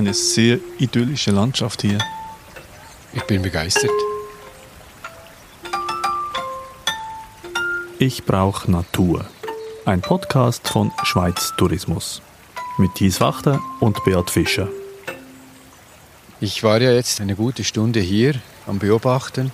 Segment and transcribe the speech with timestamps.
[0.00, 1.98] eine sehr idyllische Landschaft hier.
[3.12, 3.90] Ich bin begeistert.
[7.98, 9.26] Ich brauche Natur.
[9.84, 12.22] Ein Podcast von Schweiz Tourismus.
[12.78, 14.68] Mit Thies Wachter und Beat Fischer.
[16.40, 18.36] Ich war ja jetzt eine gute Stunde hier
[18.66, 19.52] am Beobachten.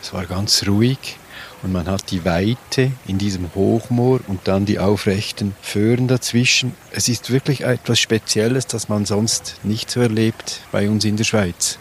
[0.00, 1.18] Es war ganz ruhig
[1.62, 6.74] und man hat die Weite in diesem Hochmoor und dann die aufrechten Föhren dazwischen.
[6.90, 11.24] Es ist wirklich etwas Spezielles, das man sonst nicht so erlebt bei uns in der
[11.24, 11.78] Schweiz.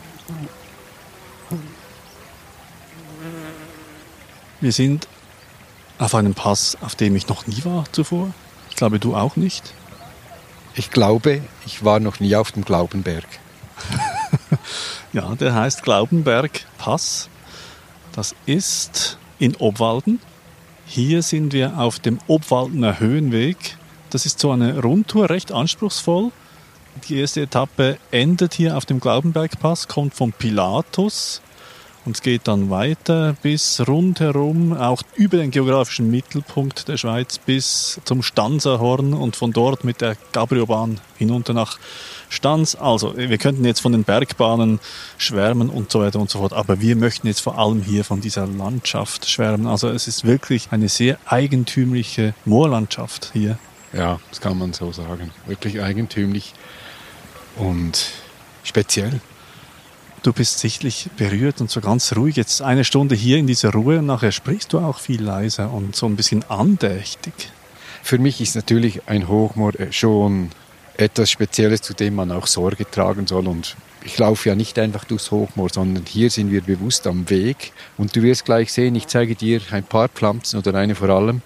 [4.59, 5.07] Wir sind
[5.97, 8.33] auf einem Pass, auf dem ich noch nie war zuvor.
[8.69, 9.73] Ich glaube, du auch nicht.
[10.75, 13.25] Ich glaube, ich war noch nie auf dem Glaubenberg.
[15.13, 17.29] ja, der heißt Glaubenberg Pass.
[18.11, 20.19] Das ist in Obwalden.
[20.85, 23.77] Hier sind wir auf dem Obwaldener Höhenweg.
[24.09, 26.31] Das ist so eine Rundtour, recht anspruchsvoll.
[27.07, 31.41] Die erste Etappe endet hier auf dem Glaubenbergpass, kommt vom Pilatus
[32.05, 37.99] und es geht dann weiter bis rundherum, auch über den geografischen Mittelpunkt der Schweiz bis
[38.05, 41.77] zum Stanzerhorn und von dort mit der Gabriobahn hinunter nach
[42.29, 42.75] Stanz.
[42.75, 44.79] Also, wir könnten jetzt von den Bergbahnen
[45.17, 48.21] schwärmen und so weiter und so fort, aber wir möchten jetzt vor allem hier von
[48.21, 49.67] dieser Landschaft schwärmen.
[49.67, 53.57] Also, es ist wirklich eine sehr eigentümliche Moorlandschaft hier.
[53.93, 55.31] Ja, das kann man so sagen.
[55.47, 56.53] Wirklich eigentümlich
[57.57, 58.11] und
[58.63, 59.19] speziell.
[60.21, 62.35] Du bist sichtlich berührt und so ganz ruhig.
[62.35, 65.95] Jetzt eine Stunde hier in dieser Ruhe und nachher sprichst du auch viel leiser und
[65.95, 67.33] so ein bisschen andächtig.
[68.03, 70.49] Für mich ist natürlich ein Hochmoor schon
[70.97, 73.47] etwas Spezielles, zu dem man auch Sorge tragen soll.
[73.47, 77.71] Und ich laufe ja nicht einfach durchs Hochmoor, sondern hier sind wir bewusst am Weg.
[77.97, 81.41] Und du wirst gleich sehen, ich zeige dir ein paar Pflanzen oder eine vor allem.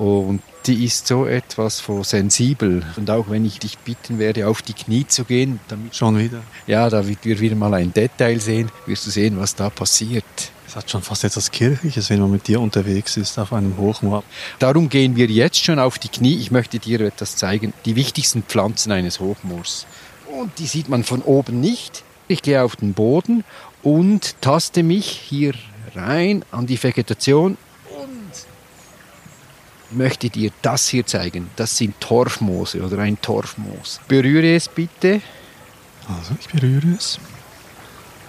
[0.00, 2.82] Und die ist so etwas von sensibel.
[2.96, 6.40] Und auch wenn ich dich bitten werde, auf die Knie zu gehen, damit schon wieder.
[6.66, 10.24] Ja, damit wir wieder mal ein Detail sehen, wirst du sehen, was da passiert.
[10.66, 14.24] Es hat schon fast etwas Kirchliches, wenn man mit dir unterwegs ist auf einem Hochmoor.
[14.58, 16.38] Darum gehen wir jetzt schon auf die Knie.
[16.38, 17.74] Ich möchte dir etwas zeigen.
[17.84, 19.84] Die wichtigsten Pflanzen eines Hochmoors.
[20.40, 22.04] Und die sieht man von oben nicht.
[22.26, 23.44] Ich gehe auf den Boden
[23.82, 25.52] und taste mich hier
[25.94, 27.58] rein an die Vegetation
[29.90, 31.50] möchte dir das hier zeigen.
[31.56, 34.00] Das sind Torfmoose oder ein Torfmoos.
[34.08, 35.20] Berühre es bitte.
[36.08, 37.18] Also ich berühre es.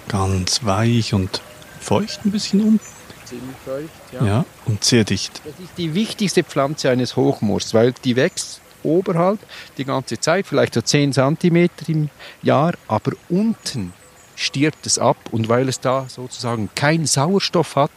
[0.07, 1.41] Ganz weich und
[1.79, 2.79] feucht ein bisschen um.
[3.25, 4.25] Ziemlich feucht, ja.
[4.25, 5.41] Ja, und sehr dicht.
[5.45, 9.39] Das ist die wichtigste Pflanze eines Hochmoors, weil die wächst oberhalb
[9.77, 12.09] die ganze Zeit, vielleicht so 10 cm im
[12.41, 13.93] Jahr, aber unten
[14.41, 17.91] stirbt es ab und weil es da sozusagen keinen Sauerstoff hat,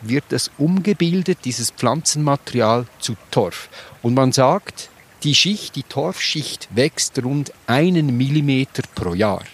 [0.00, 3.68] wird es umgebildet, dieses Pflanzenmaterial zu Torf.
[4.02, 4.88] Und man sagt,
[5.22, 9.44] die Schicht, die Torfschicht wächst rund einen Millimeter pro Jahr.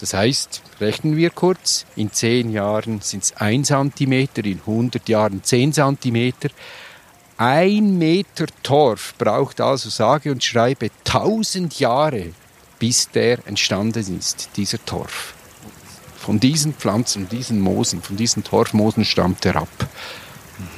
[0.00, 5.42] Das heißt, rechnen wir kurz, in 10 Jahren sind es 1 cm, in 100 Jahren
[5.42, 6.32] 10 cm.
[7.36, 12.32] Ein Meter Torf braucht also sage und schreibe 1000 Jahre,
[12.78, 15.34] bis der entstanden ist, dieser Torf.
[16.18, 19.88] Von diesen Pflanzen, diesen Moosen, von diesen Torfmoosen stammt er ab.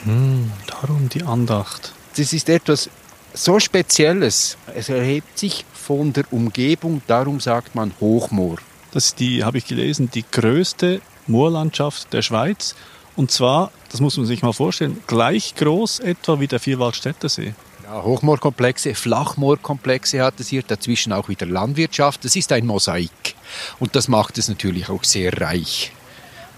[0.05, 1.93] Mhm, darum die Andacht.
[2.17, 2.91] Das ist etwas
[3.33, 4.57] so Spezielles.
[4.75, 8.59] Es erhebt sich von der Umgebung, darum sagt man Hochmoor.
[8.93, 12.75] Das ist die, habe ich gelesen, die größte Moorlandschaft der Schweiz.
[13.17, 17.47] Und zwar, das muss man sich mal vorstellen, gleich groß etwa wie der Vierwaldstätter See.
[17.49, 22.25] Ja, Hochmoorkomplexe, Flachmoorkomplexe hat es hier, dazwischen auch wieder Landwirtschaft.
[22.25, 23.35] Das ist ein Mosaik.
[23.81, 25.93] Und das macht es natürlich auch sehr reich,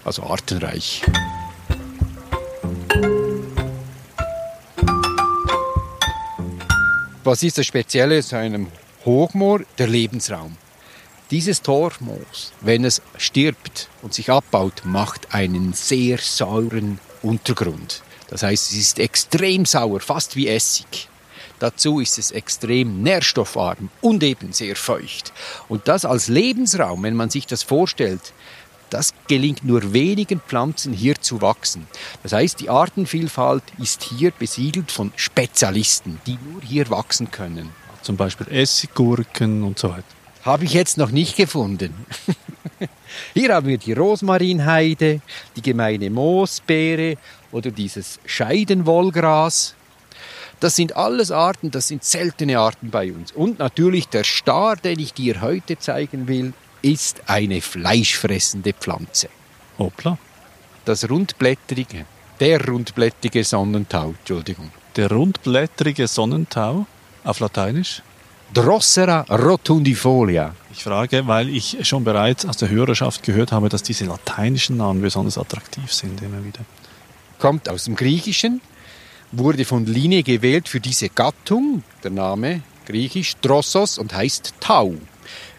[0.05, 1.01] also artenreich.
[7.23, 8.67] Was ist das Spezielle zu einem
[9.05, 9.61] Hochmoor?
[9.79, 10.57] Der Lebensraum.
[11.31, 18.03] Dieses Torfmoos, wenn es stirbt und sich abbaut, macht einen sehr sauren Untergrund.
[18.27, 21.07] Das heißt, es ist extrem sauer, fast wie Essig.
[21.63, 25.31] Dazu ist es extrem nährstoffarm und eben sehr feucht.
[25.69, 28.33] Und das als Lebensraum, wenn man sich das vorstellt,
[28.89, 31.87] das gelingt nur wenigen Pflanzen hier zu wachsen.
[32.21, 37.69] Das heißt, die Artenvielfalt ist hier besiedelt von Spezialisten, die nur hier wachsen können.
[38.01, 40.03] Zum Beispiel Essiggurken und so weiter.
[40.43, 41.93] Habe ich jetzt noch nicht gefunden.
[43.33, 45.21] Hier haben wir die Rosmarinheide,
[45.55, 47.15] die gemeine Moosbeere
[47.53, 49.75] oder dieses Scheidenwollgras.
[50.59, 53.31] Das sind alles Arten, das sind seltene Arten bei uns.
[53.31, 59.29] Und natürlich der Star, den ich dir heute zeigen will, ist eine fleischfressende Pflanze.
[59.79, 60.17] Hoppla.
[60.85, 62.05] Das rundblättrige,
[62.39, 64.69] der rundblättrige Sonnentau, Entschuldigung.
[64.95, 66.85] Der rundblättrige Sonnentau
[67.23, 68.01] auf Lateinisch?
[68.53, 70.53] Drossera rotundifolia.
[70.71, 75.01] Ich frage, weil ich schon bereits aus der Hörerschaft gehört habe, dass diese lateinischen Namen
[75.01, 76.59] besonders attraktiv sind immer wieder.
[77.39, 78.61] Kommt aus dem Griechischen,
[79.33, 84.95] wurde von Linne gewählt für diese Gattung, der Name griechisch Drossos und heißt Tau.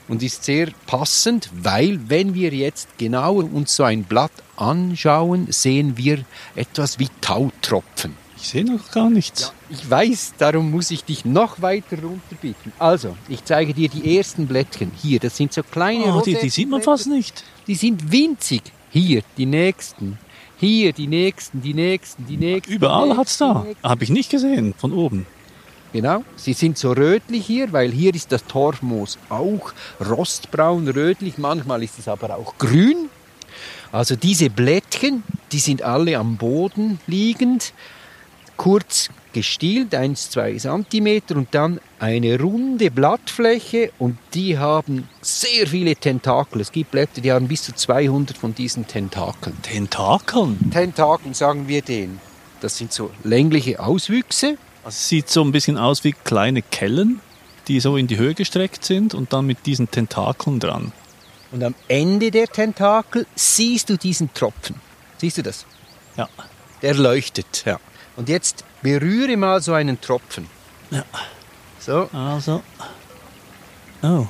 [0.06, 5.96] Und ist sehr passend, weil wenn wir jetzt genauer uns so ein Blatt anschauen, sehen
[5.96, 6.24] wir
[6.54, 8.14] etwas wie Tautropfen.
[8.36, 9.40] Ich sehe noch gar nichts.
[9.40, 12.74] Ja, ich weiß, darum muss ich dich noch weiter runterbitten.
[12.78, 14.92] Also, ich zeige dir die ersten Blättchen.
[15.00, 17.42] Hier, das sind so kleine oh, die, die sieht man fast nicht.
[17.66, 18.62] Die sind winzig.
[18.90, 20.18] Hier, die nächsten.
[20.64, 22.72] Hier, die nächsten, die nächsten, die nächsten.
[22.72, 23.66] Überall hat es da.
[23.82, 25.26] Habe ich nicht gesehen, von oben.
[25.92, 31.82] Genau, sie sind so rötlich hier, weil hier ist das Torfmoos auch rostbraun, rötlich, manchmal
[31.82, 33.10] ist es aber auch grün.
[33.92, 35.22] Also diese Blättchen,
[35.52, 37.74] die sind alle am Boden liegend
[38.56, 46.60] kurz gestielt, 1-2 cm und dann eine runde Blattfläche und die haben sehr viele Tentakel.
[46.60, 49.60] Es gibt Blätter, die haben bis zu 200 von diesen Tentakeln.
[49.62, 50.70] Tentakeln?
[50.70, 52.20] Tentakeln sagen wir denen.
[52.60, 54.56] Das sind so längliche Auswüchse.
[54.84, 57.20] Also es sieht so ein bisschen aus wie kleine Kellen,
[57.68, 60.92] die so in die Höhe gestreckt sind und dann mit diesen Tentakeln dran.
[61.50, 64.76] Und am Ende der Tentakel siehst du diesen Tropfen.
[65.18, 65.66] Siehst du das?
[66.16, 66.28] Ja.
[66.82, 67.78] Der leuchtet, ja.
[68.16, 70.48] Und jetzt berühre mal so einen Tropfen.
[70.90, 71.04] Ja.
[71.80, 72.08] So.
[72.12, 72.62] Also.
[74.02, 74.26] Oh.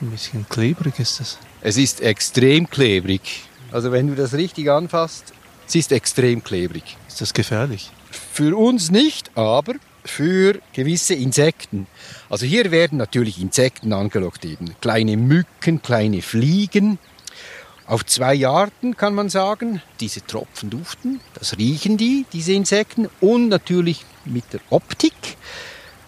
[0.00, 1.38] Ein bisschen klebrig ist es.
[1.60, 3.44] Es ist extrem klebrig.
[3.70, 5.32] Also wenn du das richtig anfasst,
[5.66, 6.96] es ist extrem klebrig.
[7.08, 7.90] Ist das gefährlich?
[8.10, 9.74] Für uns nicht, aber
[10.04, 11.86] für gewisse Insekten.
[12.28, 16.98] Also hier werden natürlich Insekten angelockt, eben kleine Mücken, kleine Fliegen,
[17.86, 19.82] auf zwei Arten kann man sagen.
[20.00, 23.08] Diese Tropfen duften, das riechen die, diese Insekten.
[23.20, 25.14] Und natürlich mit der Optik.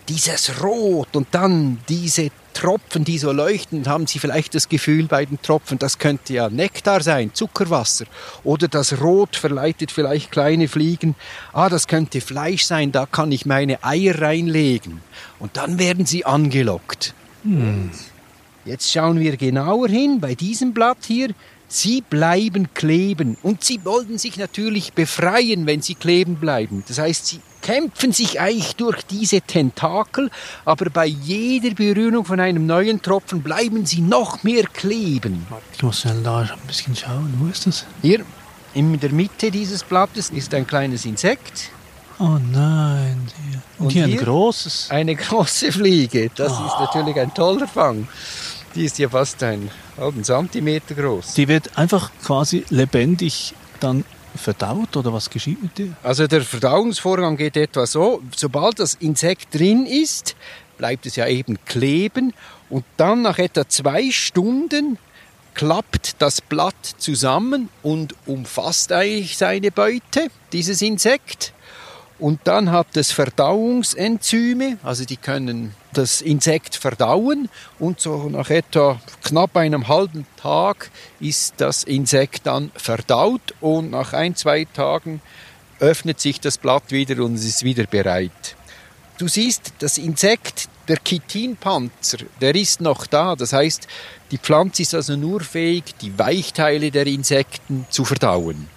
[0.09, 5.25] Dieses Rot und dann diese Tropfen, die so leuchten, haben Sie vielleicht das Gefühl bei
[5.25, 8.05] den Tropfen, das könnte ja Nektar sein, Zuckerwasser.
[8.45, 11.17] Oder das Rot verleitet vielleicht kleine Fliegen.
[11.53, 15.01] Ah, das könnte Fleisch sein, da kann ich meine Eier reinlegen.
[15.39, 17.15] Und dann werden sie angelockt.
[17.43, 17.91] Hm.
[18.65, 21.35] Jetzt schauen wir genauer hin bei diesem Blatt hier.
[21.75, 26.85] Sie bleiben kleben und sie wollen sich natürlich befreien, wenn sie kleben bleiben.
[26.87, 30.31] Das heißt, sie kämpfen sich eigentlich durch diese Tentakel,
[30.65, 35.49] aber bei jeder Berührung von einem neuen Tropfen bleiben sie noch mehr kleben.
[35.73, 37.35] Ich muss schnell da ein bisschen schauen.
[37.41, 37.87] Wo ist das?
[38.03, 38.25] Hier
[38.75, 41.71] in der Mitte dieses Blattes ist ein kleines Insekt.
[42.21, 43.27] Oh nein.
[43.79, 44.91] Und, und hier, hier, ein großes.
[44.91, 46.31] Eine große Fliege.
[46.37, 46.67] Das oh.
[46.67, 48.07] ist natürlich ein toller Fang.
[48.77, 49.69] Die ist ja fast ein
[49.99, 51.35] halben Zentimeter groß.
[51.35, 54.05] Die wird einfach quasi lebendig dann
[54.37, 55.95] verdaut oder was geschieht mit dir?
[56.03, 60.37] Also der Verdauungsvorgang geht etwa so, sobald das Insekt drin ist,
[60.77, 62.33] bleibt es ja eben kleben
[62.69, 64.99] und dann nach etwa zwei Stunden
[65.55, 71.53] klappt das Blatt zusammen und umfasst eigentlich seine Beute, dieses Insekt.
[72.19, 79.01] Und dann hat es Verdauungsenzyme, also die können das Insekt verdauen und so nach etwa
[79.23, 80.91] knapp einem halben Tag
[81.21, 85.21] ist das Insekt dann verdaut und nach ein, zwei Tagen
[85.81, 88.57] öffnet sich das Blatt wieder und es ist wieder bereit.
[89.19, 93.37] Du siehst, das Insekt, der Chitinpanzer, der ist noch da.
[93.37, 93.87] Das heißt,
[94.31, 98.69] die Pflanze ist also nur fähig, die Weichteile der Insekten zu verdauen.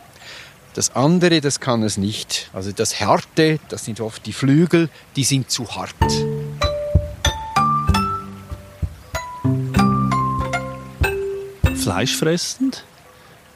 [0.78, 2.52] Das andere, das kann es nicht.
[2.54, 5.96] Also das Härte, das sind oft die Flügel, die sind zu hart.
[11.76, 12.84] Fleischfressend?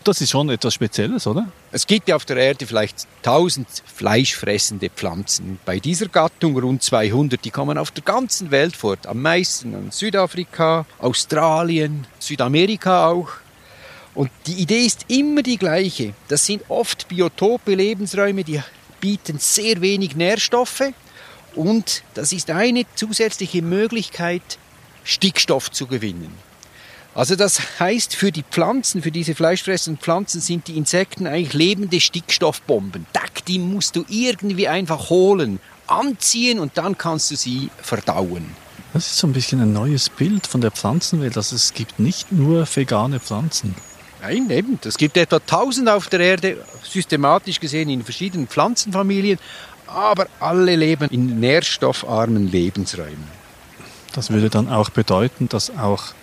[0.04, 1.48] Das ist schon etwas Spezielles, oder?
[1.72, 5.60] Es gibt ja auf der Erde vielleicht 1000 fleischfressende Pflanzen.
[5.64, 7.46] Bei dieser Gattung rund 200.
[7.46, 8.98] Die kommen auf der ganzen Welt vor.
[9.06, 13.30] Am meisten in Südafrika, Australien, Südamerika auch.
[14.14, 16.14] Und die Idee ist immer die gleiche.
[16.28, 18.62] Das sind oft Biotope, Lebensräume, die
[19.00, 20.92] bieten sehr wenig Nährstoffe.
[21.56, 24.42] Und das ist eine zusätzliche Möglichkeit,
[25.04, 26.34] Stickstoff zu gewinnen.
[27.14, 32.00] Also das heißt, für die Pflanzen, für diese fleischfressenden Pflanzen sind die Insekten eigentlich lebende
[32.00, 33.06] Stickstoffbomben.
[33.48, 38.46] Die musst du irgendwie einfach holen, anziehen und dann kannst du sie verdauen.
[38.94, 41.36] Das ist so ein bisschen ein neues Bild von der Pflanzenwelt.
[41.36, 43.76] Also es gibt nicht nur vegane Pflanzen.
[44.22, 44.80] Nein, eben.
[44.84, 49.40] Es gibt etwa 1000 auf der Erde, systematisch gesehen in verschiedenen Pflanzenfamilien,
[49.88, 53.42] aber alle leben in nährstoffarmen Lebensräumen.
[54.14, 56.14] Das würde dann auch bedeuten, dass auch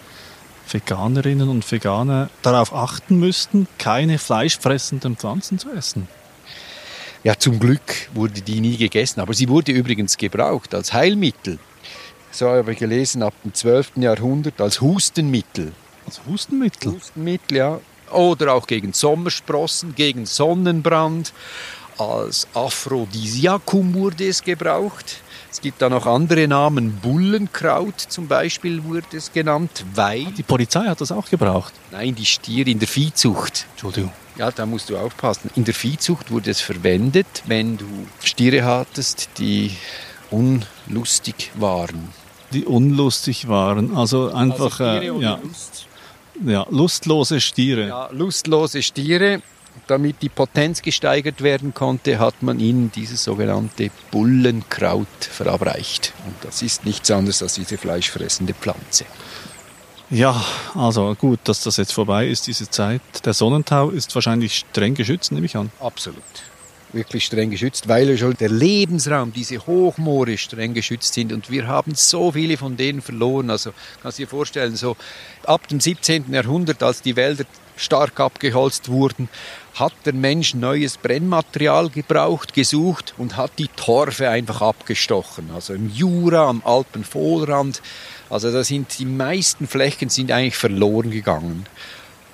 [0.69, 6.07] Veganerinnen und Veganer darauf achten müssten, keine fleischfressenden Pflanzen zu essen.
[7.25, 11.59] Ja, zum Glück wurde die nie gegessen, aber sie wurde übrigens gebraucht als Heilmittel.
[12.31, 13.97] so habe ich gelesen, ab dem 12.
[13.97, 15.73] Jahrhundert als Hustenmittel.
[16.09, 16.93] Als Hustenmittel?
[16.93, 17.81] Hustenmittel, ja.
[18.13, 21.35] Oder auch gegen Sommersprossen, gegen Sonnenbrand.
[21.99, 25.21] Als Aphrodisiakum wurde es gebraucht.
[25.51, 26.99] Es gibt da noch andere Namen.
[27.03, 30.25] Bullenkraut zum Beispiel wurde es genannt, weil...
[30.27, 31.75] Die Polizei hat das auch gebraucht?
[31.91, 33.67] Nein, die Stiere in der Viehzucht.
[33.73, 34.13] Entschuldigung.
[34.37, 35.51] Ja, da musst du aufpassen.
[35.57, 37.87] In der Viehzucht wurde es verwendet, wenn du
[38.23, 39.73] Stiere hattest, die
[40.31, 42.09] unlustig waren.
[42.53, 44.81] Die unlustig waren, also einfach...
[44.81, 45.41] Also äh, ja.
[45.43, 45.88] Lust.
[46.45, 47.89] Ja, lustlose Stiere.
[47.89, 49.43] Ja, lustlose Stiere.
[49.87, 56.13] Damit die Potenz gesteigert werden konnte, hat man ihnen dieses sogenannte Bullenkraut verabreicht.
[56.27, 59.05] Und das ist nichts anderes als diese fleischfressende Pflanze.
[60.11, 60.43] Ja,
[60.75, 63.03] also gut, dass das jetzt vorbei ist, diese Zeit.
[63.25, 65.71] Der Sonnentau ist wahrscheinlich streng geschützt, nehme ich an.
[65.81, 66.25] Absolut.
[66.93, 71.33] Wirklich streng geschützt, weil schon der Lebensraum, diese Hochmoore streng geschützt sind.
[71.33, 73.51] Und wir haben so viele von denen verloren.
[73.51, 74.97] Also kannst du dir vorstellen, so
[75.45, 76.33] ab dem 17.
[76.33, 77.45] Jahrhundert, als die Wälder
[77.77, 79.29] stark abgeholzt wurden,
[79.75, 85.51] hat der Mensch neues Brennmaterial gebraucht, gesucht und hat die Torfe einfach abgestochen.
[85.55, 87.83] Also im Jura, am Alpenvorrand.
[88.31, 91.67] Also da sind die meisten Flächen sind eigentlich verloren gegangen.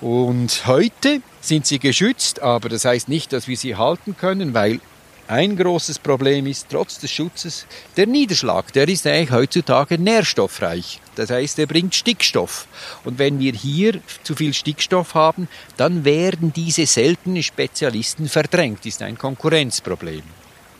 [0.01, 4.79] Und heute sind sie geschützt, aber das heißt nicht, dass wir sie halten können, weil
[5.27, 7.65] ein großes Problem ist, trotz des Schutzes,
[7.97, 10.99] der Niederschlag, der ist eigentlich heutzutage nährstoffreich.
[11.15, 12.67] Das heißt, er bringt Stickstoff.
[13.03, 15.47] Und wenn wir hier zu viel Stickstoff haben,
[15.77, 18.79] dann werden diese seltenen Spezialisten verdrängt.
[18.79, 20.21] Das ist ein Konkurrenzproblem.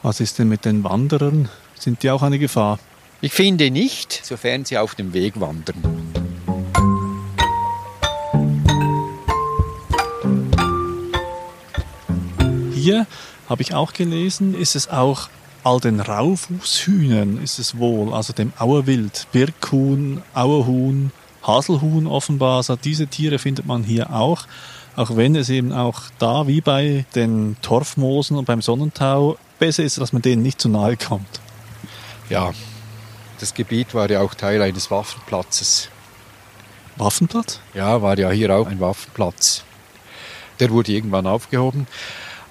[0.03, 1.49] Was ist denn mit den Wanderern?
[1.79, 2.77] Sind die auch eine Gefahr?
[3.21, 6.05] Ich finde nicht, sofern sie auf dem Weg wandern.
[12.85, 13.07] Hier
[13.49, 15.29] habe ich auch gelesen, ist es auch
[15.63, 21.11] all den Raufußhühnern ist es wohl, also dem Auerwild, Birkhuhn, Auerhuhn,
[21.41, 24.45] Haselhuhn offenbar, also diese Tiere findet man hier auch,
[24.95, 29.97] auch wenn es eben auch da wie bei den Torfmoosen und beim Sonnentau besser ist,
[29.97, 31.39] dass man denen nicht zu nahe kommt.
[32.29, 32.53] Ja,
[33.39, 35.89] das Gebiet war ja auch Teil eines Waffenplatzes.
[36.97, 37.59] Waffenplatz?
[37.73, 39.63] Ja, war ja hier auch ein Waffenplatz.
[40.59, 41.87] Der wurde irgendwann aufgehoben.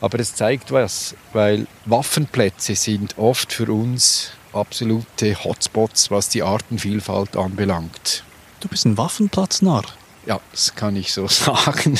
[0.04, 7.38] Aber es zeigt was, weil Waffenplätze sind oft für uns absolute Hotspots, was die Artenvielfalt
[7.38, 8.22] anbelangt.
[8.60, 9.84] Du bist ein Waffenplatznarr.
[10.26, 11.98] Ja, das kann ich so sagen.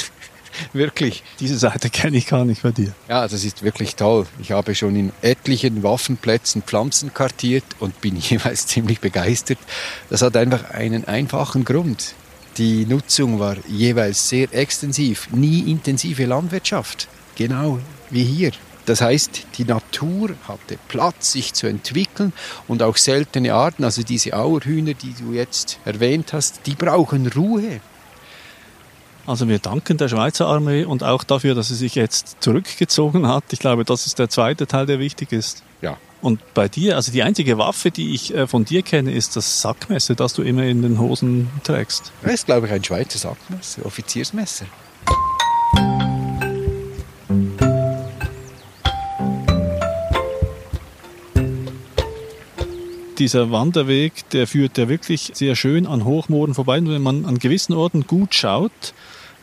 [0.74, 1.22] wirklich.
[1.40, 2.92] Diese Seite kenne ich gar nicht bei dir.
[3.08, 4.26] Ja, das ist wirklich toll.
[4.38, 9.58] Ich habe schon in etlichen Waffenplätzen Pflanzen kartiert und bin jeweils ziemlich begeistert.
[10.10, 12.14] Das hat einfach einen einfachen Grund.
[12.58, 17.08] Die Nutzung war jeweils sehr extensiv, nie intensive Landwirtschaft.
[17.36, 17.78] Genau
[18.10, 18.52] wie hier.
[18.86, 22.32] Das heißt, die Natur hatte Platz, sich zu entwickeln
[22.68, 27.80] und auch seltene Arten, also diese Auerhühner, die du jetzt erwähnt hast, die brauchen Ruhe.
[29.26, 33.44] Also wir danken der Schweizer Armee und auch dafür, dass sie sich jetzt zurückgezogen hat.
[33.52, 35.62] Ich glaube, das ist der zweite Teil, der wichtig ist.
[35.80, 35.96] Ja.
[36.20, 39.62] Und bei dir, also die einzige Waffe, die ich äh, von dir kenne, ist das
[39.62, 42.12] Sackmesser, das du immer in den Hosen trägst.
[42.22, 44.66] Das ist, glaube ich, ein Schweizer Sackmesser, Offiziersmesser.
[53.24, 56.76] Dieser Wanderweg, der führt ja wirklich sehr schön an Hochmooren vorbei.
[56.76, 58.92] Und wenn man an gewissen Orten gut schaut,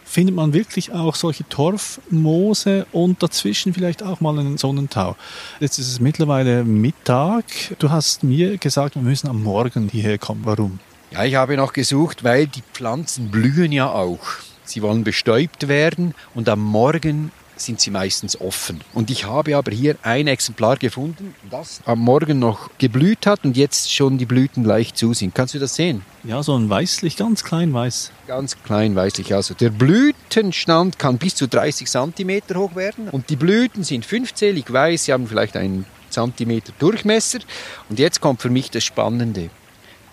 [0.06, 5.16] findet man wirklich auch solche Torfmoose und dazwischen vielleicht auch mal einen Sonnentau.
[5.60, 7.46] Jetzt ist es mittlerweile Mittag.
[7.80, 10.42] Du hast mir gesagt, wir müssen am Morgen hierher kommen.
[10.44, 10.80] Warum?
[11.10, 14.20] Ja, ich habe noch gesucht, weil die Pflanzen blühen ja auch.
[14.64, 17.32] Sie wollen bestäubt werden und am Morgen
[17.66, 18.82] sind sie meistens offen.
[18.94, 23.58] Und ich habe aber hier ein Exemplar gefunden, das am Morgen noch geblüht hat und
[23.58, 25.36] jetzt schon die Blüten leicht zu sind.
[25.36, 26.04] Kannst du das sehen?
[26.24, 28.12] Ja, so ein weißlich, ganz klein weiß.
[28.28, 29.34] Ganz klein weißlich.
[29.34, 34.72] Also der Blütenstand kann bis zu 30 cm hoch werden und die Blüten sind fünfzählig
[34.72, 35.06] weiß.
[35.06, 37.40] Sie haben vielleicht einen Zentimeter Durchmesser.
[37.90, 39.50] Und jetzt kommt für mich das Spannende.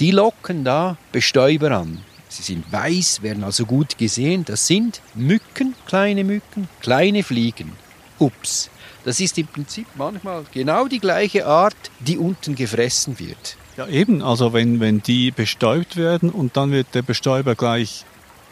[0.01, 2.01] Die locken da Bestäuber an.
[2.29, 4.45] Sie sind weiß, werden also gut gesehen.
[4.45, 7.73] Das sind Mücken, kleine Mücken, kleine Fliegen.
[8.19, 8.71] Ups.
[9.05, 13.57] Das ist im Prinzip manchmal genau die gleiche Art, die unten gefressen wird.
[13.77, 14.23] Ja, eben.
[14.23, 18.05] Also wenn, wenn die bestäubt werden und dann wird der Bestäuber gleich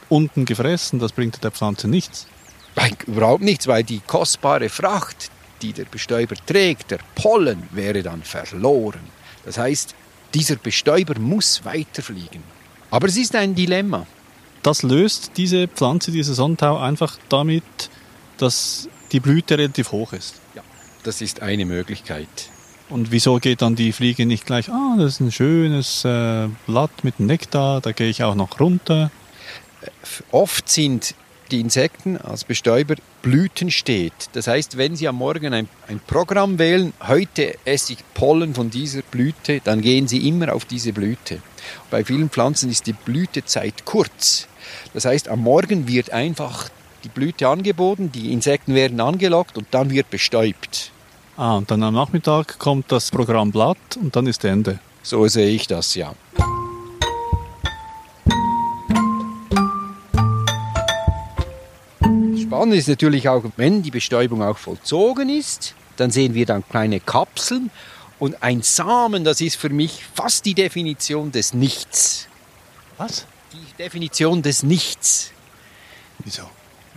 [0.09, 2.27] unten gefressen, das bringt der Pflanze nichts.
[2.77, 5.31] Nein, überhaupt nichts, weil die kostbare Fracht,
[5.63, 9.01] die der Bestäuber trägt, der Pollen, wäre dann verloren.
[9.45, 9.95] Das heißt,
[10.35, 12.56] dieser Bestäuber muss weiterfliegen.
[12.91, 14.07] Aber es ist ein Dilemma.
[14.63, 17.65] Das löst diese Pflanze, diese Sonnentau einfach damit,
[18.39, 20.35] dass die Blüte relativ hoch ist.
[20.55, 20.63] Ja,
[21.05, 22.29] das ist eine Möglichkeit.
[22.89, 27.03] Und wieso geht dann die Fliege nicht gleich, ah, das ist ein schönes äh, Blatt
[27.03, 29.11] mit Nektar, da gehe ich auch noch runter?
[30.31, 31.15] Oft sind
[31.51, 34.13] die Insekten als Bestäuber Blüten steht.
[34.33, 38.71] Das heißt, wenn Sie am Morgen ein, ein, Programm wählen, heute esse ich Pollen von
[38.71, 41.41] dieser Blüte, dann gehen Sie immer auf diese Blüte.
[41.91, 44.49] Bei vielen Pflanzen ist die Blütezeit kurz.
[44.95, 46.69] Das heißt, am Morgen wird einfach
[47.05, 50.91] die Blüte angeboten, die Insekten werden angelockt und dann wird bestäubt.
[51.37, 54.79] Ah, und dann am Nachmittag kommt das Programm Blatt und dann ist Ende.
[55.03, 56.15] So sehe ich das, ja.
[62.41, 67.01] Spannend ist natürlich auch, wenn die Bestäubung auch vollzogen ist, dann sehen wir dann kleine
[67.01, 67.71] Kapseln
[68.19, 72.29] und ein Samen, das ist für mich fast die Definition des Nichts.
[72.97, 73.27] Was?
[73.53, 75.33] Die Definition des Nichts.
[76.25, 76.49] Wieso?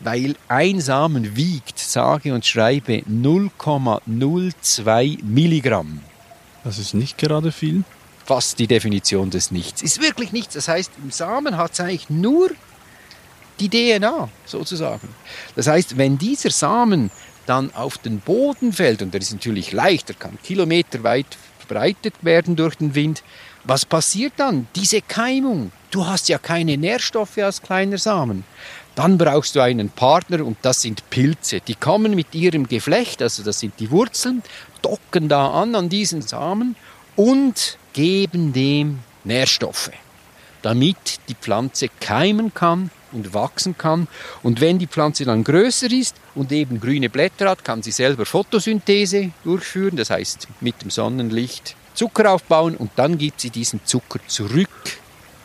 [0.01, 6.01] weil ein Samen wiegt, sage und schreibe, 0,02 Milligramm.
[6.63, 7.83] Das ist nicht gerade viel.
[8.25, 9.81] Fast die Definition des Nichts.
[9.81, 10.53] Ist wirklich nichts.
[10.53, 12.51] Das heißt, im Samen hat es eigentlich nur
[13.59, 15.09] die DNA sozusagen.
[15.55, 17.11] Das heißt, wenn dieser Samen
[17.50, 22.75] dann auf den Boden fällt, und der ist natürlich leichter, kann kilometerweit verbreitet werden durch
[22.75, 23.24] den Wind,
[23.63, 24.68] was passiert dann?
[24.75, 25.72] Diese Keimung.
[25.91, 28.44] Du hast ja keine Nährstoffe als kleiner Samen.
[28.96, 31.60] Dann brauchst du einen Partner und das sind Pilze.
[31.62, 34.44] Die kommen mit ihrem Geflecht, also das sind die Wurzeln,
[34.82, 36.75] docken da an an diesen Samen
[37.15, 39.91] und geben dem Nährstoffe,
[40.62, 44.07] damit die Pflanze keimen kann und wachsen kann.
[44.43, 48.25] Und wenn die Pflanze dann größer ist und eben grüne Blätter hat, kann sie selber
[48.25, 54.19] Photosynthese durchführen, das heißt mit dem Sonnenlicht Zucker aufbauen und dann gibt sie diesen Zucker
[54.27, 54.69] zurück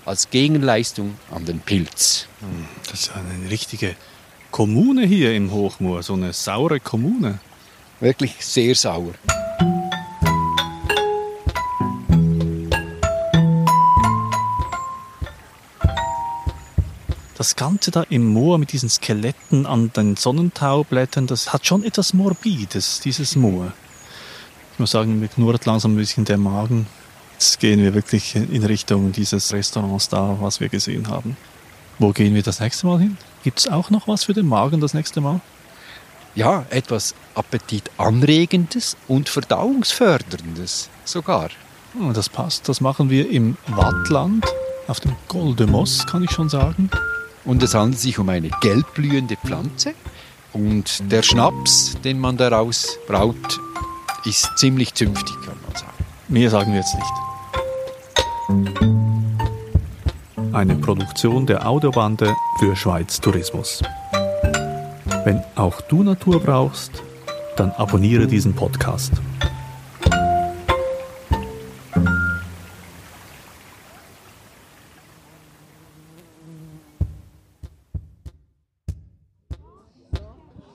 [0.05, 2.27] als Gegenleistung an den Pilz.
[2.41, 3.97] Hm, das ist eine richtige
[4.51, 7.41] Kommune hier im Hochmoor, so eine saure Kommune.
[8.01, 9.15] Wirklich sehr sauer.
[17.37, 22.15] Das Ganze da im Moor mit diesen Skeletten an den Sonnentaublättern, das hat schon etwas
[22.15, 23.73] Morbides, dieses Moor.
[24.73, 26.87] Ich muss sagen, mir knurrt langsam ein bisschen der Magen.
[27.33, 31.37] Jetzt gehen wir wirklich in Richtung dieses Restaurants da, was wir gesehen haben.
[31.99, 33.17] Wo gehen wir das nächste Mal hin?
[33.43, 35.41] Gibt es auch noch was für den Magen das nächste Mal?
[36.37, 41.51] Ja, etwas Appetitanregendes und Verdauungsförderndes sogar.
[42.01, 42.69] Oh, das passt.
[42.69, 44.45] Das machen wir im Wattland,
[44.87, 46.91] auf dem Goldemoss, kann ich schon sagen.
[47.45, 49.95] Und es handelt sich um eine gelbblühende Pflanze.
[50.53, 53.61] Und der Schnaps, den man daraus braut,
[54.25, 55.93] ist ziemlich zünftig, kann man sagen.
[56.29, 57.05] Mehr sagen wir jetzt nicht.
[60.55, 63.83] Eine Produktion der Audiobande für Schweiz Tourismus.
[65.25, 67.03] Wenn auch du Natur brauchst,
[67.57, 69.13] dann abonniere diesen Podcast.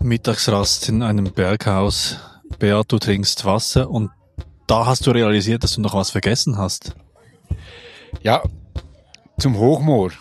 [0.02, 2.18] Mittagsrast in einem Berghaus.
[2.58, 4.10] Beat, du trinkst Wasser und
[4.68, 6.96] da hast du realisiert, dass du noch was vergessen hast.
[8.24, 8.42] Ja,
[9.40, 10.12] zum Hochmoor.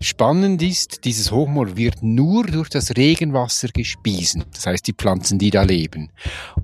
[0.00, 4.44] Spannend ist, dieses Hochmoor wird nur durch das Regenwasser gespiesen.
[4.52, 6.10] Das heißt, die Pflanzen, die da leben.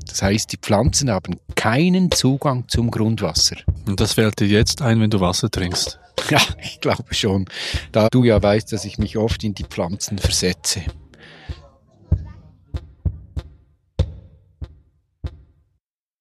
[0.06, 3.56] Das heißt, die Pflanzen haben keinen Zugang zum Grundwasser.
[3.86, 5.98] Und das fällt dir jetzt ein, wenn du Wasser trinkst?
[6.28, 7.46] Ja, ich glaube schon.
[7.92, 10.82] Da du ja weißt, dass ich mich oft in die Pflanzen versetze.